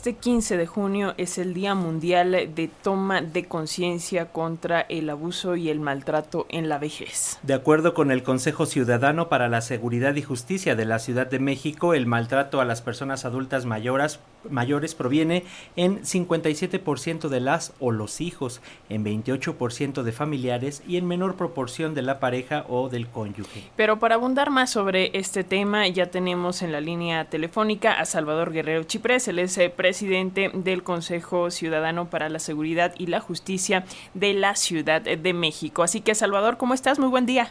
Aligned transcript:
Este 0.00 0.14
15 0.14 0.56
de 0.56 0.66
junio 0.68 1.14
es 1.16 1.38
el 1.38 1.54
Día 1.54 1.74
Mundial 1.74 2.30
de 2.54 2.70
Toma 2.84 3.20
de 3.20 3.46
Conciencia 3.46 4.26
contra 4.30 4.82
el 4.82 5.10
Abuso 5.10 5.56
y 5.56 5.70
el 5.70 5.80
Maltrato 5.80 6.46
en 6.50 6.68
la 6.68 6.78
Vejez. 6.78 7.40
De 7.42 7.52
acuerdo 7.52 7.94
con 7.94 8.12
el 8.12 8.22
Consejo 8.22 8.64
Ciudadano 8.64 9.28
para 9.28 9.48
la 9.48 9.60
Seguridad 9.60 10.14
y 10.14 10.22
Justicia 10.22 10.76
de 10.76 10.84
la 10.84 11.00
Ciudad 11.00 11.26
de 11.26 11.40
México, 11.40 11.94
el 11.94 12.06
maltrato 12.06 12.60
a 12.60 12.64
las 12.64 12.80
personas 12.80 13.24
adultas 13.24 13.64
mayores, 13.66 14.20
mayores 14.48 14.94
proviene 14.94 15.42
en 15.74 16.00
57% 16.02 17.28
de 17.28 17.40
las 17.40 17.72
o 17.80 17.90
los 17.90 18.20
hijos, 18.20 18.60
en 18.88 19.04
28% 19.04 20.04
de 20.04 20.12
familiares 20.12 20.80
y 20.86 20.98
en 20.98 21.08
menor 21.08 21.34
proporción 21.34 21.94
de 21.94 22.02
la 22.02 22.20
pareja 22.20 22.64
o 22.68 22.88
del 22.88 23.08
cónyuge. 23.08 23.64
Pero 23.74 23.98
para 23.98 24.14
abundar 24.14 24.50
más 24.50 24.70
sobre 24.70 25.10
este 25.18 25.42
tema, 25.42 25.88
ya 25.88 26.06
tenemos 26.06 26.62
en 26.62 26.70
la 26.70 26.80
línea 26.80 27.24
telefónica 27.24 27.94
a 27.94 28.04
Salvador 28.04 28.52
Guerrero 28.52 28.84
Chiprés, 28.84 29.26
el 29.26 29.40
es 29.40 29.58
presidente 29.88 30.50
del 30.52 30.82
Consejo 30.82 31.50
Ciudadano 31.50 32.10
para 32.10 32.28
la 32.28 32.40
Seguridad 32.40 32.92
y 32.98 33.06
la 33.06 33.20
Justicia 33.20 33.84
de 34.12 34.34
la 34.34 34.54
Ciudad 34.54 35.00
de 35.00 35.32
México. 35.32 35.82
Así 35.82 36.02
que, 36.02 36.14
Salvador, 36.14 36.58
¿cómo 36.58 36.74
estás? 36.74 36.98
Muy 36.98 37.08
buen 37.08 37.24
día. 37.24 37.48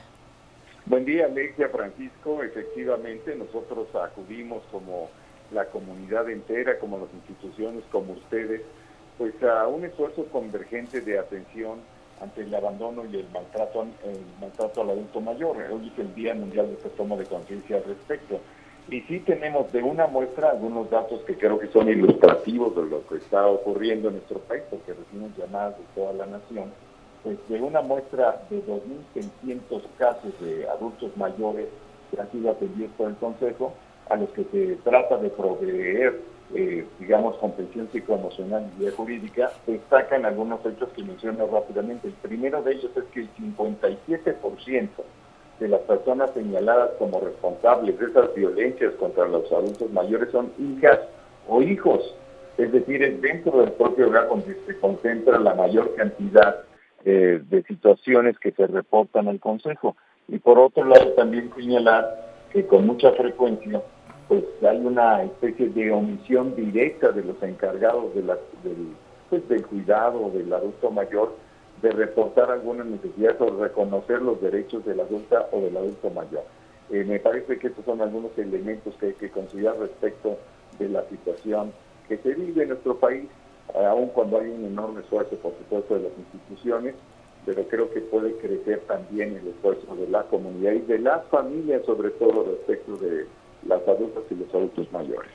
Buen 0.86 1.04
día, 1.04 1.26
Alexia 1.26 1.68
Francisco. 1.70 2.44
Efectivamente, 2.44 3.34
nosotros 3.36 3.88
acudimos 3.96 4.62
como 4.72 5.10
la 5.52 5.66
comunidad 5.66 6.30
entera, 6.30 6.78
como 6.78 7.00
las 7.00 7.12
instituciones, 7.12 7.84
como 7.92 8.14
ustedes, 8.14 8.62
pues 9.18 9.34
a 9.42 9.68
un 9.68 9.86
esfuerzo 9.86 10.26
convergente 10.26 11.02
de 11.02 11.18
atención 11.18 11.80
ante 12.22 12.42
el 12.42 12.54
abandono 12.54 13.04
y 13.12 13.16
el 13.16 13.28
maltrato, 13.34 13.82
el 13.82 14.20
maltrato 14.40 14.82
al 14.84 14.92
adulto 14.92 15.22
mayor. 15.22 15.58
Hoy 15.72 15.92
es 15.92 15.98
el 15.98 16.14
Día 16.14 16.36
Mundial 16.36 16.70
de 16.70 16.90
Toma 16.92 17.16
de 17.16 17.26
Conciencia 17.26 17.78
al 17.78 17.84
respecto. 17.86 18.40
Y 18.90 19.02
sí 19.02 19.20
tenemos 19.20 19.72
de 19.74 19.84
una 19.84 20.08
muestra 20.08 20.52
algunos 20.52 20.90
datos 20.90 21.22
que 21.24 21.38
creo 21.38 21.60
que 21.60 21.68
son 21.68 21.90
ilustrativos 21.90 22.74
de 22.74 22.86
lo 22.86 23.06
que 23.08 23.18
está 23.18 23.46
ocurriendo 23.46 24.08
en 24.08 24.16
nuestro 24.16 24.40
país, 24.40 24.64
porque 24.70 24.94
recibimos 24.94 25.38
llamadas 25.38 25.78
de 25.78 25.84
toda 25.94 26.14
la 26.14 26.26
nación, 26.26 26.72
pues 27.22 27.38
de 27.50 27.62
una 27.62 27.82
muestra 27.82 28.42
de 28.50 28.64
2.600 28.66 29.82
casos 29.98 30.40
de 30.40 30.70
adultos 30.70 31.12
mayores 31.18 31.68
que 32.10 32.22
han 32.22 32.32
sido 32.32 32.52
atendidos 32.52 32.92
por 32.98 33.10
el 33.10 33.16
Consejo, 33.18 33.74
a 34.10 34.16
los 34.16 34.30
que 34.30 34.46
se 34.46 34.76
trata 34.78 35.18
de 35.18 35.32
proveer, 35.32 36.22
eh, 36.56 36.86
digamos, 36.98 37.36
comprensión 37.40 37.90
psicoemocional 37.92 38.72
y 38.80 38.88
jurídica, 38.88 39.52
destacan 39.66 40.26
algunos 40.26 40.66
hechos 40.66 40.88
que 40.96 41.04
menciono 41.04 41.46
rápidamente. 41.48 42.08
El 42.08 42.14
primero 42.14 42.62
de 42.64 42.72
ellos 42.72 42.92
es 42.96 43.04
que 43.06 43.20
el 43.20 43.30
57% 43.36 44.88
de 45.60 45.68
las 45.68 45.82
personas 45.82 46.32
señaladas 46.34 46.92
como 47.00 47.20
responsables 47.20 47.98
de 48.00 48.06
esas 48.06 48.34
violencias 48.36 48.94
contra 48.96 49.28
los 49.28 49.52
adultos 49.52 49.92
mayores 49.92 50.30
son 50.32 50.52
hijas 50.60 51.00
o 51.48 51.62
hijos, 51.62 52.16
es 52.58 52.72
decir, 52.72 53.20
dentro 53.22 53.60
del 53.60 53.72
propio 53.72 54.08
hogar 54.08 54.28
donde 54.28 54.56
se 54.66 54.80
concentra 54.80 55.40
la 55.40 55.56
mayor 55.56 55.96
cantidad 55.96 56.64
eh, 57.06 57.42
de 57.50 57.64
situaciones 57.64 58.38
que 58.40 58.52
se 58.52 58.68
reportan 58.68 59.28
al 59.28 59.40
Consejo. 59.40 59.96
Y 60.28 60.40
por 60.40 60.60
otro 60.60 60.84
lado, 60.84 61.12
también 61.14 61.52
señalar 61.56 62.34
que 62.52 62.66
con 62.66 62.86
mucha 62.86 63.12
frecuencia 63.14 63.82
pues 64.28 64.44
hay 64.68 64.78
una 64.86 65.24
especie 65.24 65.70
de 65.70 65.92
omisión 65.92 66.56
directa 66.56 67.12
de 67.12 67.24
los 67.24 67.42
encargados 67.42 68.14
del, 68.14 68.30
pues, 69.30 69.48
del 69.48 69.66
cuidado 69.66 70.30
del 70.32 70.52
adulto 70.52 70.92
mayor 70.92 71.36
de 71.82 71.92
reportar 71.92 72.50
alguna 72.52 72.84
necesidad 72.84 73.40
o 73.42 73.62
reconocer 73.62 74.22
los 74.22 74.42
derechos 74.42 74.86
del 74.86 75.00
adulta 75.00 75.48
o 75.52 75.62
del 75.62 75.78
adulto 75.78 76.10
mayor. 76.10 76.44
Eh, 76.90 77.04
me 77.04 77.20
parece 77.20 77.60
que 77.60 77.68
estos 77.68 77.86
son 77.86 78.02
algunos 78.02 78.38
elementos 78.38 78.96
que 78.96 79.08
hay 79.08 79.14
que 79.14 79.30
considerar 79.30 79.78
respecto 79.78 80.38
de 80.80 80.90
la 80.90 81.04
situación 81.10 81.72
que 82.08 82.18
se 82.18 82.34
vive 82.34 82.64
en 82.64 82.70
nuestro 82.70 82.98
país, 82.98 83.26
aun 83.76 84.08
cuando 84.10 84.40
hay 84.40 84.50
un 84.50 84.66
enorme 84.66 85.02
esfuerzo, 85.02 85.36
por 85.38 85.52
supuesto, 85.58 85.96
de 85.96 86.04
las 86.04 86.18
instituciones, 86.18 86.96
pero 87.46 87.64
creo 87.68 87.92
que 87.92 88.02
puede 88.02 88.34
crecer 88.38 88.82
también 88.88 89.38
el 89.38 89.48
esfuerzo 89.48 89.96
de 89.96 90.08
la 90.08 90.24
comunidad 90.24 90.74
y 90.74 90.82
de 90.82 91.00
las 91.00 91.26
familias, 91.28 91.86
sobre 91.86 92.12
todo 92.12 92.46
respecto 92.46 92.96
de 92.98 93.26
las 93.68 93.86
adultas 93.88 94.24
y 94.30 94.36
los 94.36 94.54
adultos 94.54 94.92
mayores. 94.92 95.32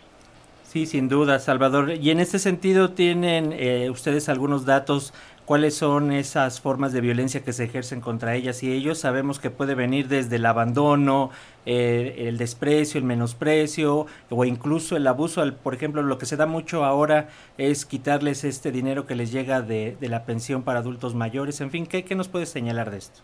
Sí, 0.72 0.87
sin 0.87 1.09
duda, 1.09 1.38
Salvador. 1.38 1.91
Y 1.91 2.11
en 2.11 2.19
este 2.19 2.38
sentido, 2.38 2.93
¿tienen 2.93 3.53
eh, 3.53 3.91
ustedes 3.91 4.31
algunos 4.31 4.65
datos 4.65 5.12
cuáles 5.45 5.75
son 5.75 6.13
esas 6.13 6.61
formas 6.61 6.93
de 6.93 7.01
violencia 7.01 7.43
que 7.43 7.53
se 7.53 7.65
ejercen 7.65 8.01
contra 8.01 8.35
ellas 8.35 8.63
y 8.63 8.73
ellos. 8.73 8.99
Sabemos 8.99 9.39
que 9.39 9.51
puede 9.51 9.75
venir 9.75 10.09
desde 10.09 10.37
el 10.37 10.47
abandono, 10.47 11.31
el 11.67 12.39
desprecio, 12.39 12.99
el 12.99 13.05
menosprecio 13.05 14.07
o 14.31 14.45
incluso 14.45 14.97
el 14.97 15.07
abuso. 15.07 15.43
Por 15.63 15.75
ejemplo, 15.75 16.03
lo 16.03 16.19
que 16.19 16.27
se 16.27 16.37
da 16.37 16.47
mucho 16.47 16.85
ahora 16.85 17.29
es 17.59 17.85
quitarles 17.85 18.45
este 18.45 18.71
dinero 18.71 19.07
que 19.07 19.15
les 19.15 19.33
llega 19.33 19.63
de, 19.63 19.97
la 20.01 20.25
pensión 20.25 20.63
para 20.63 20.81
adultos 20.81 21.15
mayores. 21.15 21.61
En 21.61 21.71
fin, 21.71 21.87
¿qué, 21.87 22.15
nos 22.15 22.29
puedes 22.29 22.49
señalar 22.49 22.91
de 22.91 22.99
esto? 22.99 23.21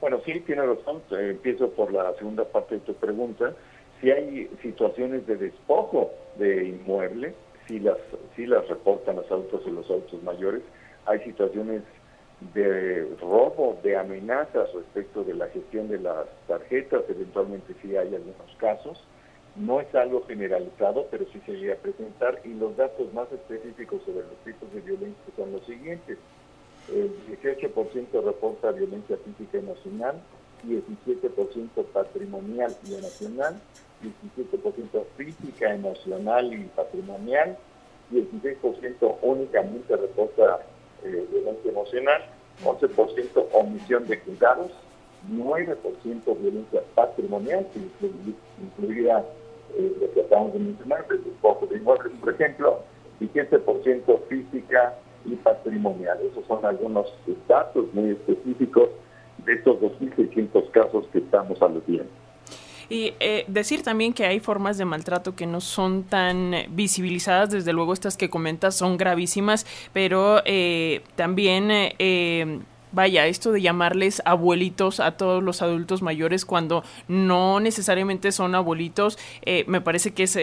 Bueno, 0.00 0.20
sí, 0.24 0.40
tiene 0.40 0.62
razón. 0.62 1.02
Eh, 1.12 1.30
empiezo 1.30 1.70
por 1.70 1.92
la 1.92 2.12
segunda 2.14 2.44
parte 2.44 2.76
de 2.76 2.80
tu 2.80 2.94
pregunta. 2.94 3.52
Si 4.00 4.10
hay 4.10 4.50
situaciones 4.62 5.26
de 5.26 5.36
despojo 5.36 6.10
de 6.38 6.68
inmuebles, 6.68 7.34
si 7.66 7.80
las, 7.80 7.96
si 8.36 8.46
las 8.46 8.68
reportan 8.68 9.16
los 9.16 9.30
adultos 9.30 9.62
y 9.66 9.70
los 9.70 9.86
adultos 9.86 10.22
mayores, 10.22 10.62
hay 11.06 11.20
situaciones 11.20 11.82
de 12.52 13.08
robo, 13.20 13.78
de 13.82 13.96
amenazas 13.96 14.72
respecto 14.74 15.24
de 15.24 15.34
la 15.34 15.48
gestión 15.48 15.88
de 15.88 15.98
las 15.98 16.26
tarjetas, 16.46 17.02
eventualmente 17.08 17.74
sí 17.80 17.96
hay 17.96 18.14
algunos 18.14 18.56
casos. 18.58 19.02
No 19.56 19.80
es 19.80 19.94
algo 19.94 20.24
generalizado, 20.26 21.06
pero 21.10 21.26
sí 21.32 21.40
se 21.46 21.52
llega 21.52 21.74
a 21.74 21.78
presentar 21.78 22.40
y 22.44 22.54
los 22.54 22.76
datos 22.76 23.12
más 23.14 23.30
específicos 23.30 24.02
sobre 24.04 24.26
los 24.26 24.36
tipos 24.44 24.72
de 24.74 24.80
violencia 24.80 25.24
son 25.36 25.52
los 25.52 25.64
siguientes. 25.64 26.18
El 26.88 27.12
18% 27.40 28.24
reporta 28.24 28.72
violencia 28.72 29.16
física 29.18 29.58
emocional, 29.58 30.20
17% 30.66 31.84
patrimonial 31.92 32.74
y 32.84 32.94
emocional, 32.94 33.60
17% 34.02 35.04
física, 35.16 35.72
emocional 35.72 36.52
y 36.52 36.64
patrimonial, 36.74 37.56
16% 38.12 39.16
únicamente 39.22 39.96
reporta 39.96 40.60
eh, 41.04 41.26
violencia 41.30 41.70
emocional, 41.70 42.22
11% 42.64 43.46
omisión 43.52 44.06
de 44.06 44.20
cuidados, 44.20 44.70
9% 45.30 46.38
violencia 46.38 46.82
patrimonial, 46.94 47.66
que 47.72 47.80
incluiría 48.62 49.24
eh, 49.76 49.96
lo 50.00 50.12
que 50.12 50.20
acabamos 50.20 50.52
de 50.54 50.58
mencionar, 50.60 51.06
el 51.10 51.18
poco 51.40 51.66
de 51.66 51.76
inmuebles, 51.76 52.12
por 52.20 52.34
ejemplo, 52.34 52.80
y 53.20 53.26
15% 53.26 54.20
física 54.28 54.94
y 55.24 55.34
patrimonial. 55.36 56.18
Esos 56.30 56.46
son 56.46 56.64
algunos 56.64 57.12
datos 57.48 57.86
muy 57.92 58.10
específicos 58.10 58.90
de 59.44 59.54
estos 59.54 59.80
2.600 59.80 60.70
casos 60.70 61.06
que 61.12 61.18
estamos 61.18 61.60
aludiendo. 61.60 62.23
Y 62.88 63.14
eh, 63.20 63.44
decir 63.48 63.82
también 63.82 64.12
que 64.12 64.26
hay 64.26 64.40
formas 64.40 64.78
de 64.78 64.84
maltrato 64.84 65.34
que 65.34 65.46
no 65.46 65.60
son 65.60 66.04
tan 66.04 66.54
visibilizadas, 66.70 67.50
desde 67.50 67.72
luego 67.72 67.92
estas 67.92 68.16
que 68.16 68.30
comentas 68.30 68.76
son 68.76 68.96
gravísimas, 68.96 69.66
pero 69.92 70.42
eh, 70.44 71.02
también... 71.16 71.68
Eh, 71.70 72.60
vaya, 72.92 73.26
esto 73.26 73.50
de 73.50 73.60
llamarles 73.60 74.22
abuelitos 74.24 75.00
a 75.00 75.16
todos 75.16 75.42
los 75.42 75.62
adultos 75.62 76.00
mayores 76.00 76.44
cuando 76.44 76.84
no 77.08 77.58
necesariamente 77.58 78.30
son 78.30 78.54
abuelitos, 78.54 79.18
me 79.66 79.80
parece 79.80 80.12
que 80.14 80.22
es 80.22 80.38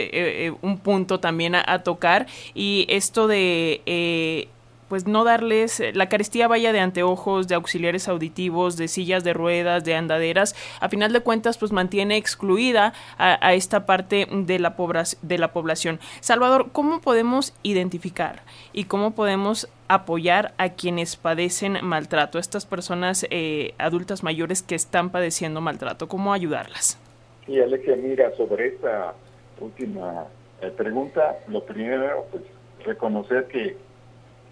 un 0.62 0.80
punto 0.80 1.22
también 1.22 1.56
a, 1.56 1.84
tocar. 1.84 2.28
Y 2.54 2.88
esto 2.90 3.28
de 3.30 4.50
pues 4.92 5.08
no 5.08 5.24
darles 5.24 5.80
eh, 5.80 5.94
la 5.94 6.10
carestía 6.10 6.50
vaya 6.50 6.74
de 6.74 6.82
anteojos, 6.82 7.48
de 7.48 7.56
auxiliares 7.56 8.10
auditivos, 8.10 8.76
de 8.76 8.90
sillas 8.90 9.24
de 9.24 9.32
ruedas, 9.32 9.86
de 9.86 9.96
andaderas, 9.96 10.54
a 10.82 10.90
final 10.90 11.14
de 11.14 11.22
cuentas 11.22 11.58
pues 11.58 11.72
mantiene 11.72 12.18
excluida 12.18 12.92
a, 13.18 13.54
esta 13.54 13.86
parte 13.86 14.28
de 14.30 14.60
la, 14.60 14.76
de 15.22 15.38
la 15.38 15.54
población. 15.54 16.02
Salvador, 16.20 16.72
¿cómo 16.74 17.00
podemos 17.00 17.54
identificar 17.64 18.42
y 18.74 18.84
cómo 18.84 19.12
podemos 19.16 19.70
apoyar 19.88 20.54
a 20.58 20.74
quienes 20.74 21.16
padecen 21.16 21.78
maltrato, 21.84 22.38
a 22.38 22.42
estas 22.42 22.66
personas 22.66 23.26
eh, 23.30 23.74
adultas 23.78 24.24
mayores 24.24 24.62
que 24.62 24.76
están 24.76 25.10
padeciendo 25.10 25.62
maltrato? 25.62 26.10
¿Cómo 26.10 26.34
ayudarlas? 26.34 27.00
Sí, 27.46 27.58
Alexia, 27.58 27.96
mira, 27.96 28.36
sobre 28.36 28.68
esta 28.68 29.14
última 29.62 30.26
eh, 30.62 30.70
pregunta, 30.76 31.38
lo 31.48 31.64
primero, 31.64 32.28
pues 32.30 32.44
reconocer 32.84 33.48
que 33.48 33.78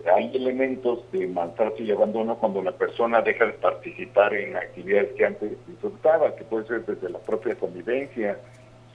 hay 0.06 0.36
elementos 0.36 1.00
de 1.12 1.28
maltrato 1.28 1.84
y 1.84 1.92
abandono 1.92 2.38
cuando 2.38 2.62
la 2.62 2.72
persona 2.72 3.22
deja 3.22 3.46
de 3.46 3.54
participar 3.54 4.34
en 4.34 4.56
actividades 4.56 5.12
que 5.14 5.26
antes 5.26 5.68
disfrutaba, 5.68 6.36
que 6.36 6.44
puede 6.46 6.68
ser 6.68 6.86
desde 6.86 7.10
la 7.10 7.20
propia 7.20 7.56
convivencia, 7.56 8.38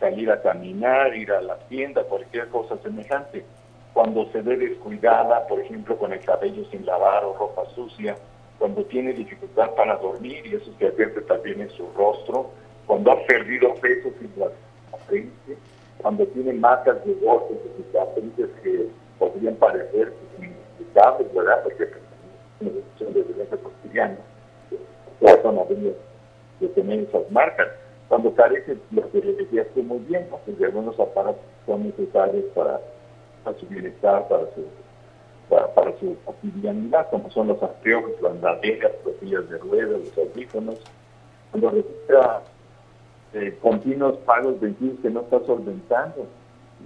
salir 0.00 0.30
a 0.30 0.40
caminar, 0.40 1.14
ir 1.14 1.30
a 1.32 1.42
la 1.42 1.58
tienda, 1.68 2.02
cualquier 2.04 2.48
cosa 2.48 2.78
semejante. 2.78 3.44
Cuando 3.92 4.30
se 4.32 4.40
ve 4.40 4.56
descuidada, 4.56 5.46
por 5.46 5.60
ejemplo, 5.60 5.96
con 5.96 6.12
el 6.12 6.20
cabello 6.20 6.64
sin 6.70 6.84
lavar 6.86 7.24
o 7.24 7.34
ropa 7.34 7.64
sucia, 7.74 8.16
cuando 8.58 8.84
tiene 8.84 9.12
dificultad 9.12 9.70
para 9.74 9.96
dormir 9.96 10.46
y 10.46 10.54
eso 10.54 10.72
se 10.78 10.86
advierte 10.86 11.20
también 11.22 11.60
en 11.60 11.70
su 11.70 11.86
rostro, 11.96 12.50
cuando 12.86 13.12
ha 13.12 13.26
perdido 13.26 13.74
peso 13.74 14.10
sin 14.18 14.32
las 14.36 14.50
cuando 15.98 16.26
tiene 16.28 16.52
marcas 16.54 17.04
de 17.04 17.14
golpes 17.14 17.58
y 17.64 17.82
cicatrices 17.82 18.50
que 18.62 18.88
inevitables, 20.94 21.34
¿verdad? 21.34 21.62
Porque 21.62 21.86
pues, 22.58 22.72
son 22.98 23.12
de 23.12 23.22
violencia 23.22 23.58
cotidiana, 23.58 24.16
ya 25.20 25.42
son 25.42 25.58
avenidas 25.58 25.96
de 26.60 26.68
tener 26.68 27.00
esas 27.00 27.30
marcas. 27.30 27.68
Cuando 28.08 28.34
carece, 28.34 28.76
lo 28.90 29.10
que 29.10 29.20
les 29.20 29.38
decía 29.38 29.66
muy 29.82 29.98
bien, 30.00 30.26
porque 30.30 30.64
algunos 30.64 30.98
aparatos 31.00 31.42
son 31.66 31.84
necesarios 31.84 32.44
para, 32.54 32.80
para 33.42 33.58
su 33.58 33.66
bienestar, 33.66 34.28
para 34.28 34.44
su 34.54 34.64
para, 35.48 35.74
para, 35.74 35.92
su 35.98 36.16
cotidianidad, 36.24 37.10
como 37.10 37.30
son 37.30 37.48
los 37.48 37.62
anteojos, 37.62 38.12
las 38.22 38.32
andaderas, 38.32 38.92
las 39.04 39.16
sillas 39.16 39.48
de 39.50 39.58
ruedas, 39.58 40.00
los 40.00 40.18
audífonos, 40.18 40.78
cuando 41.50 41.70
registra 41.70 42.42
eh, 43.34 43.58
continuos 43.60 44.16
pagos 44.24 44.58
vencidos 44.58 45.00
que 45.00 45.10
no 45.10 45.20
está 45.20 45.40
solventando. 45.44 46.26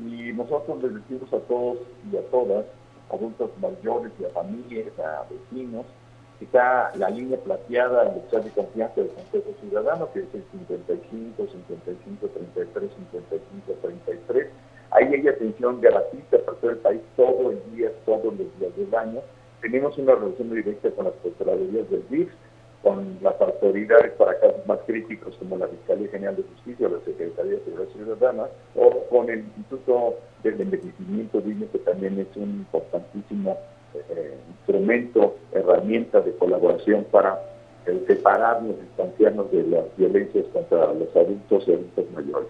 Y 0.04 0.32
nosotros 0.32 0.82
les 0.82 0.94
decimos 0.94 1.32
a 1.32 1.38
todos 1.46 1.78
y 2.12 2.16
a 2.16 2.22
todas 2.30 2.64
adultos 3.10 3.50
mayores 3.60 4.12
y 4.20 4.24
a 4.24 4.30
familias, 4.30 4.86
a 4.98 5.24
vecinos, 5.30 5.86
está 6.40 6.92
la 6.96 7.10
línea 7.10 7.38
plateada 7.38 8.14
el 8.14 8.30
chat 8.30 8.44
de 8.44 8.50
confianza 8.50 9.00
del 9.00 9.10
Consejo 9.10 9.54
Ciudadano, 9.60 10.12
que 10.12 10.20
es 10.20 10.34
el 10.34 10.44
55, 10.52 11.46
55, 11.46 12.26
33, 12.28 12.90
55, 12.94 13.72
33. 13.82 14.46
Ahí 14.90 15.14
hay 15.14 15.28
atención 15.28 15.80
gratuita 15.80 16.38
para 16.44 16.58
todo 16.58 16.70
el 16.70 16.78
país 16.78 17.00
todo 17.16 17.50
el 17.50 17.60
día, 17.74 17.90
todos 18.06 18.24
los 18.24 18.58
días 18.58 18.76
del 18.76 18.94
año. 18.94 19.20
Tenemos 19.60 19.98
una 19.98 20.14
relación 20.14 20.54
directa 20.54 20.90
con 20.92 21.06
las 21.06 21.14
Procuradurías 21.14 21.90
del 21.90 22.08
DIF, 22.08 22.30
con 22.82 23.18
las 23.22 23.40
autoridades 23.40 24.12
para 24.12 24.38
casos 24.38 24.66
más 24.66 24.78
críticos 24.86 25.34
como 25.38 25.56
la 25.56 25.66
Fiscalía 25.66 26.08
General 26.08 26.36
de 26.36 26.42
Justicia 26.42 26.86
o 26.86 26.90
la 26.90 27.00
Secretaría 27.04 27.52
de 27.52 27.64
Seguridad 27.64 27.92
Ciudadana, 27.92 28.44
o 28.76 29.04
con 29.10 29.28
el 29.30 29.40
Instituto 29.40 30.16
del 30.42 30.60
Envejecimiento 30.60 31.40
Digno, 31.40 31.66
que 31.72 31.78
también 31.78 32.18
es 32.18 32.36
un 32.36 32.50
importantísimo 32.50 33.58
eh, 33.94 34.36
instrumento, 34.50 35.36
herramienta 35.52 36.20
de 36.20 36.32
colaboración 36.36 37.04
para 37.10 37.40
eh, 37.86 38.04
separarnos, 38.06 38.78
distanciarnos 38.80 39.50
de 39.50 39.62
las 39.64 39.84
violencias 39.96 40.44
contra 40.52 40.92
los 40.92 41.14
adultos 41.16 41.64
y 41.66 41.72
adultos 41.72 42.04
mayores. 42.14 42.48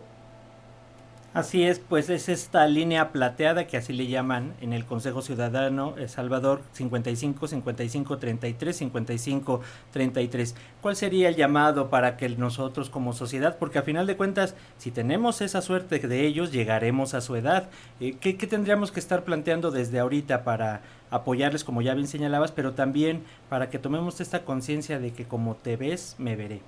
Así 1.38 1.62
es, 1.62 1.78
pues 1.78 2.10
es 2.10 2.28
esta 2.28 2.66
línea 2.66 3.12
plateada 3.12 3.68
que 3.68 3.76
así 3.76 3.92
le 3.92 4.08
llaman 4.08 4.54
en 4.60 4.72
el 4.72 4.84
Consejo 4.84 5.22
Ciudadano 5.22 5.94
El 5.96 6.08
Salvador 6.08 6.62
55 6.72 7.46
55 7.46 8.18
33 8.18 8.76
55 8.76 9.60
33. 9.92 10.56
¿Cuál 10.82 10.96
sería 10.96 11.28
el 11.28 11.36
llamado 11.36 11.90
para 11.90 12.16
que 12.16 12.28
nosotros 12.30 12.90
como 12.90 13.12
sociedad, 13.12 13.56
porque 13.56 13.78
a 13.78 13.82
final 13.82 14.08
de 14.08 14.16
cuentas, 14.16 14.56
si 14.78 14.90
tenemos 14.90 15.40
esa 15.40 15.62
suerte 15.62 16.00
de 16.00 16.26
ellos, 16.26 16.50
llegaremos 16.50 17.14
a 17.14 17.20
su 17.20 17.36
edad? 17.36 17.68
Eh, 18.00 18.16
¿qué, 18.20 18.36
¿Qué 18.36 18.48
tendríamos 18.48 18.90
que 18.90 18.98
estar 18.98 19.22
planteando 19.22 19.70
desde 19.70 20.00
ahorita 20.00 20.42
para 20.42 20.80
apoyarles, 21.08 21.62
como 21.62 21.82
ya 21.82 21.94
bien 21.94 22.08
señalabas, 22.08 22.50
pero 22.50 22.72
también 22.72 23.22
para 23.48 23.70
que 23.70 23.78
tomemos 23.78 24.20
esta 24.20 24.44
conciencia 24.44 24.98
de 24.98 25.12
que 25.12 25.24
como 25.24 25.54
te 25.54 25.76
ves, 25.76 26.16
me 26.18 26.34
veré? 26.34 26.62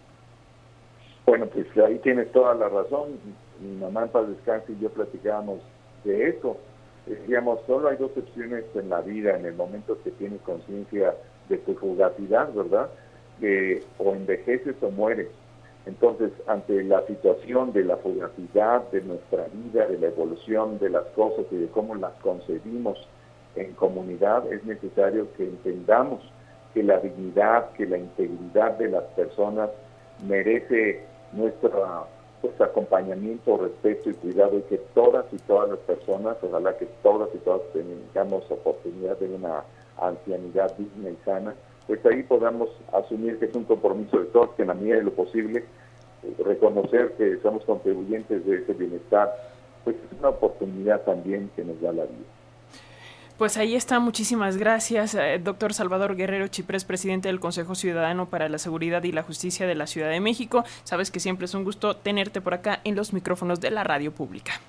Bueno, 1.27 1.47
pues 1.47 1.67
ahí 1.85 1.99
tienes 1.99 2.31
toda 2.31 2.55
la 2.55 2.69
razón 2.69 3.19
mi 3.61 3.77
mamá 3.77 4.05
en 4.05 4.09
paz 4.09 4.29
descanse 4.29 4.73
y 4.73 4.83
yo 4.83 4.91
platicábamos 4.91 5.61
de 6.05 6.29
eso. 6.29 6.57
Decíamos, 7.07 7.61
solo 7.67 7.89
hay 7.89 7.97
dos 7.97 8.13
opciones 8.17 8.65
en 8.75 8.89
la 8.89 9.01
vida, 9.01 9.37
en 9.37 9.47
el 9.47 9.55
momento 9.55 9.99
que 10.03 10.11
tienes 10.13 10.41
conciencia 10.43 11.15
de 11.49 11.59
tu 11.59 11.75
fugacidad, 11.75 12.53
¿verdad? 12.53 12.89
Que 13.41 13.83
o 13.99 14.15
envejeces 14.15 14.77
o 14.83 14.91
mueres. 14.91 15.29
Entonces, 15.87 16.31
ante 16.47 16.83
la 16.85 17.05
situación 17.07 17.73
de 17.73 17.85
la 17.85 17.97
fugacidad 17.97 18.89
de 18.91 19.03
nuestra 19.03 19.47
vida, 19.53 19.87
de 19.87 19.99
la 19.99 20.09
evolución 20.09 20.79
de 20.79 20.91
las 20.91 21.05
cosas 21.17 21.47
y 21.51 21.57
de 21.57 21.69
cómo 21.69 21.95
las 21.95 22.13
concebimos 22.23 22.99
en 23.57 23.73
comunidad, 23.73 24.51
es 24.53 24.65
necesario 24.65 25.33
que 25.37 25.45
entendamos 25.45 26.21
que 26.75 26.83
la 26.83 26.99
dignidad, 26.99 27.71
que 27.73 27.87
la 27.87 27.99
integridad 27.99 28.79
de 28.79 28.91
las 28.91 29.05
personas 29.15 29.71
merece 30.27 31.03
nuestra 31.33 32.05
pues 32.41 32.59
acompañamiento, 32.61 33.59
respeto 33.59 34.11
y 34.11 34.15
cuidado 34.15 34.59
y 34.59 34.63
que 34.63 34.79
todas 34.95 35.27
y 35.33 35.37
todas 35.39 35.71
las 35.71 35.79
personas, 35.81 36.37
ojalá 36.43 36.77
que 36.79 36.87
todas 37.03 37.29
y 37.35 37.39
todas 37.39 37.63
tengamos 37.73 38.51
oportunidad 38.51 39.19
de 39.19 39.35
una 39.35 39.65
ancianidad 40.01 40.75
digna 40.77 41.11
y 41.11 41.19
sana, 41.25 41.55
pues 41.87 42.05
ahí 42.07 42.23
podamos 42.23 42.71
asumir 42.93 43.39
que 43.39 43.47
es 43.47 43.55
un 43.55 43.65
compromiso 43.65 44.19
de 44.19 44.27
todos, 44.27 44.51
que 44.55 44.63
en 44.63 44.69
la 44.69 44.75
medida 44.75 44.97
de 44.97 45.03
lo 45.03 45.13
posible, 45.13 45.65
eh, 46.23 46.35
reconocer 46.45 47.13
que 47.13 47.39
somos 47.43 47.65
contribuyentes 47.65 48.47
de 48.47 48.57
ese 48.57 48.73
bienestar, 48.73 49.35
pues 49.85 49.97
es 49.97 50.19
una 50.19 50.31
oportunidad 50.31 51.03
también 51.03 51.51
que 51.57 51.65
nos 51.65 51.81
da 51.81 51.93
la 51.93 52.05
vida. 52.05 52.40
Pues 53.41 53.57
ahí 53.57 53.75
está, 53.75 54.01
muchísimas 54.01 54.59
gracias, 54.59 55.15
eh, 55.15 55.41
doctor 55.43 55.73
Salvador 55.73 56.15
Guerrero 56.15 56.49
Chiprés, 56.49 56.85
presidente 56.85 57.29
del 57.29 57.41
Consejo 57.41 57.75
Ciudadano 57.75 58.29
para 58.29 58.51
la 58.51 58.59
Seguridad 58.59 59.03
y 59.05 59.13
la 59.13 59.23
Justicia 59.23 59.67
de 59.67 59.75
la 59.75 59.87
Ciudad 59.87 60.11
de 60.11 60.21
México. 60.21 60.63
Sabes 60.85 61.11
que 61.11 61.21
siempre 61.21 61.47
es 61.47 61.55
un 61.55 61.65
gusto 61.65 61.97
tenerte 61.97 62.43
por 62.43 62.53
acá 62.53 62.83
en 62.85 62.97
los 62.97 63.15
micrófonos 63.15 63.59
de 63.59 63.71
la 63.71 63.83
radio 63.83 64.13
pública. 64.13 64.61